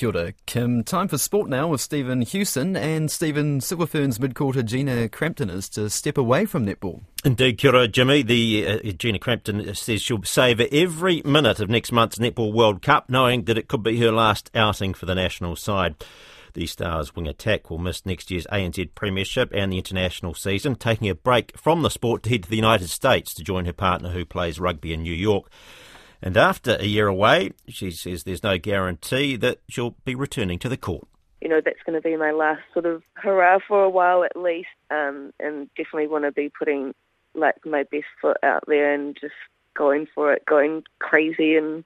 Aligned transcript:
Kia 0.00 0.08
ora, 0.08 0.32
Kim. 0.46 0.82
Time 0.82 1.08
for 1.08 1.18
sport 1.18 1.50
now 1.50 1.68
with 1.68 1.82
Stephen 1.82 2.22
Hewson 2.22 2.74
and 2.74 3.10
Stephen 3.10 3.60
Silver 3.60 3.84
Ferns 3.84 4.18
midcourter 4.18 4.64
Gina 4.64 5.10
Crampton 5.10 5.50
is 5.50 5.68
to 5.68 5.90
step 5.90 6.16
away 6.16 6.46
from 6.46 6.64
netball. 6.64 7.02
Indeed, 7.22 7.58
kia 7.58 7.74
ora, 7.74 7.86
Jimmy. 7.86 8.22
The 8.22 8.66
uh, 8.66 8.92
Gina 8.92 9.18
Crampton 9.18 9.74
says 9.74 10.00
she'll 10.00 10.22
savour 10.22 10.64
every 10.72 11.20
minute 11.26 11.60
of 11.60 11.68
next 11.68 11.92
month's 11.92 12.16
Netball 12.16 12.50
World 12.50 12.80
Cup, 12.80 13.10
knowing 13.10 13.44
that 13.44 13.58
it 13.58 13.68
could 13.68 13.82
be 13.82 14.00
her 14.00 14.10
last 14.10 14.50
outing 14.54 14.94
for 14.94 15.04
the 15.04 15.14
national 15.14 15.54
side. 15.54 15.96
The 16.54 16.66
Stars 16.66 17.14
wing 17.14 17.28
attack 17.28 17.68
will 17.68 17.76
miss 17.76 18.06
next 18.06 18.30
year's 18.30 18.46
ANZ 18.46 18.94
Premiership 18.94 19.52
and 19.52 19.70
the 19.70 19.76
international 19.76 20.32
season, 20.32 20.76
taking 20.76 21.10
a 21.10 21.14
break 21.14 21.58
from 21.58 21.82
the 21.82 21.90
sport 21.90 22.22
to 22.22 22.30
head 22.30 22.44
to 22.44 22.48
the 22.48 22.56
United 22.56 22.88
States 22.88 23.34
to 23.34 23.44
join 23.44 23.66
her 23.66 23.74
partner 23.74 24.08
who 24.08 24.24
plays 24.24 24.58
rugby 24.58 24.94
in 24.94 25.02
New 25.02 25.12
York. 25.12 25.50
And 26.22 26.36
after 26.36 26.76
a 26.76 26.84
year 26.84 27.06
away, 27.06 27.52
she 27.68 27.90
says 27.90 28.24
there's 28.24 28.42
no 28.42 28.58
guarantee 28.58 29.36
that 29.36 29.58
she'll 29.68 29.96
be 30.04 30.14
returning 30.14 30.58
to 30.60 30.68
the 30.68 30.76
court. 30.76 31.06
You 31.40 31.48
know, 31.48 31.60
that's 31.64 31.82
going 31.86 32.00
to 32.00 32.06
be 32.06 32.16
my 32.16 32.32
last 32.32 32.60
sort 32.74 32.84
of 32.84 33.02
hurrah 33.14 33.58
for 33.66 33.82
a 33.82 33.88
while 33.90 34.24
at 34.24 34.36
least, 34.36 34.68
um, 34.90 35.32
and 35.40 35.68
definitely 35.74 36.08
want 36.08 36.24
to 36.24 36.32
be 36.32 36.50
putting 36.50 36.94
like 37.34 37.64
my 37.64 37.84
best 37.84 38.04
foot 38.20 38.36
out 38.42 38.64
there 38.66 38.92
and 38.92 39.16
just 39.18 39.32
going 39.74 40.06
for 40.14 40.32
it, 40.32 40.44
going 40.44 40.82
crazy, 40.98 41.56
and 41.56 41.84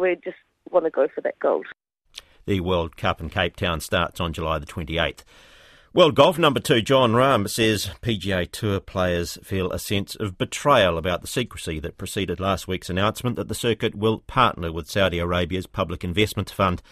we 0.00 0.16
just 0.24 0.36
want 0.70 0.84
to 0.84 0.90
go 0.90 1.06
for 1.14 1.20
that 1.20 1.38
gold. 1.38 1.66
The 2.46 2.60
World 2.60 2.96
Cup 2.96 3.20
in 3.20 3.28
Cape 3.30 3.56
Town 3.56 3.80
starts 3.80 4.20
on 4.20 4.32
July 4.32 4.58
the 4.58 4.66
28th. 4.66 5.22
World 5.96 6.14
Golf 6.14 6.38
number 6.38 6.60
two, 6.60 6.82
Jon 6.82 7.12
Rahm, 7.12 7.48
says 7.48 7.88
PGA 8.02 8.52
Tour 8.52 8.80
players 8.80 9.38
feel 9.42 9.72
a 9.72 9.78
sense 9.78 10.14
of 10.14 10.36
betrayal 10.36 10.98
about 10.98 11.22
the 11.22 11.26
secrecy 11.26 11.80
that 11.80 11.96
preceded 11.96 12.38
last 12.38 12.68
week's 12.68 12.90
announcement 12.90 13.36
that 13.36 13.48
the 13.48 13.54
circuit 13.54 13.94
will 13.94 14.18
partner 14.18 14.70
with 14.70 14.90
Saudi 14.90 15.18
Arabia's 15.18 15.66
Public 15.66 16.04
Investment 16.04 16.50
Fund. 16.50 16.82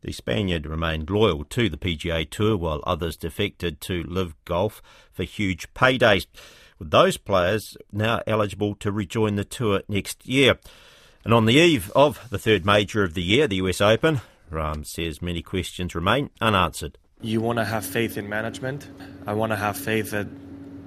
The 0.00 0.10
Spaniard 0.10 0.66
remained 0.66 1.08
loyal 1.08 1.44
to 1.44 1.68
the 1.68 1.76
PGA 1.76 2.28
Tour 2.28 2.56
while 2.56 2.82
others 2.84 3.16
defected 3.16 3.80
to 3.82 4.02
LIV 4.02 4.34
Golf 4.44 4.82
for 5.12 5.22
huge 5.22 5.72
paydays, 5.72 6.26
with 6.80 6.90
those 6.90 7.16
players 7.16 7.76
now 7.92 8.22
eligible 8.26 8.74
to 8.80 8.90
rejoin 8.90 9.36
the 9.36 9.44
tour 9.44 9.82
next 9.86 10.26
year. 10.26 10.58
And 11.22 11.32
on 11.32 11.46
the 11.46 11.54
eve 11.54 11.92
of 11.94 12.28
the 12.28 12.40
third 12.40 12.66
major 12.66 13.04
of 13.04 13.14
the 13.14 13.22
year, 13.22 13.46
the 13.46 13.62
US 13.62 13.80
Open, 13.80 14.20
Rahm 14.50 14.84
says 14.84 15.22
many 15.22 15.42
questions 15.42 15.94
remain 15.94 16.30
unanswered 16.40 16.98
you 17.20 17.40
want 17.40 17.58
to 17.58 17.64
have 17.64 17.84
faith 17.84 18.16
in 18.16 18.28
management. 18.28 18.88
I 19.26 19.32
want 19.34 19.52
to 19.52 19.56
have 19.56 19.76
faith 19.76 20.12
that 20.12 20.28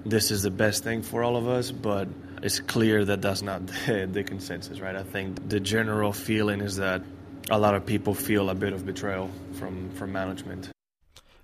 this 0.06 0.32
is 0.32 0.44
the 0.44 0.52
best 0.52 0.84
thing 0.84 1.02
for 1.02 1.24
all 1.24 1.36
of 1.36 1.48
us, 1.48 1.72
but 1.72 2.08
it's 2.42 2.60
clear 2.60 3.06
that 3.06 3.22
that's 3.22 3.42
not 3.42 3.68
the, 3.86 4.10
the, 4.12 4.24
consensus, 4.24 4.80
right? 4.80 4.96
I 4.96 5.04
think 5.04 5.50
the 5.50 5.60
general 5.60 6.14
feeling 6.14 6.62
is 6.62 6.78
that 6.78 7.04
a 7.50 7.60
lot 7.60 7.76
of 7.76 7.86
people 7.86 8.14
feel 8.14 8.50
a 8.50 8.56
bit 8.56 8.74
of 8.74 8.86
betrayal 8.86 9.30
from, 9.54 9.92
from 9.92 10.12
management. 10.12 10.70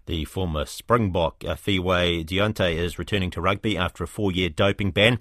The 0.07 0.23
former 0.23 0.65
Springbok 0.65 1.43
uh, 1.45 1.55
Fiwe 1.55 2.25
Dyantyi 2.25 2.77
is 2.77 2.97
returning 2.97 3.29
to 3.31 3.41
rugby 3.41 3.77
after 3.77 4.05
a 4.05 4.07
four-year 4.07 4.47
doping 4.47 4.91
ban. 4.91 5.19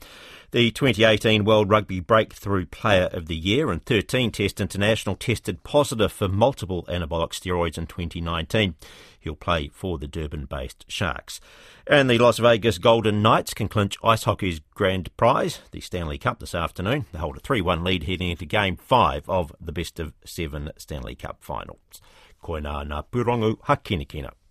The 0.53 0.71
2018 0.71 1.45
World 1.45 1.69
Rugby 1.69 1.99
Breakthrough 1.99 2.67
Player 2.67 3.09
of 3.13 3.27
the 3.27 3.35
Year 3.35 3.73
and 3.73 3.85
13 3.85 4.31
Test 4.31 4.61
International 4.61 5.17
tested 5.17 5.65
positive 5.65 6.13
for 6.13 6.29
multiple 6.29 6.85
anabolic 6.89 7.31
steroids 7.31 7.77
in 7.77 7.89
2019. 7.89 8.77
He'll 9.19 9.35
play 9.35 9.71
for 9.75 9.99
the 9.99 10.07
Durban-based 10.07 10.85
Sharks. 10.87 11.41
And 11.89 12.09
the 12.09 12.19
Las 12.19 12.39
Vegas 12.39 12.79
Golden 12.79 13.21
Knights 13.21 13.55
can 13.55 13.67
clinch 13.67 13.99
ice 14.05 14.23
hockey's 14.23 14.61
grand 14.75 15.15
prize, 15.17 15.63
the 15.73 15.81
Stanley 15.81 16.17
Cup, 16.17 16.39
this 16.39 16.55
afternoon. 16.55 17.07
They 17.11 17.19
hold 17.19 17.37
a 17.37 17.41
3-1 17.41 17.85
lead 17.85 18.05
heading 18.05 18.31
into 18.31 18.47
Game 18.47 18.77
5 18.77 19.29
of 19.29 19.53
the 19.61 19.73
best 19.73 19.99
of 19.99 20.13
seven 20.25 20.71
Stanley 20.77 21.17
Cup 21.17 21.39
finals. 21.41 22.01
Koina 22.41 22.87
na 22.87 23.03
purongu 23.03 23.57
hakinekina. 23.65 24.31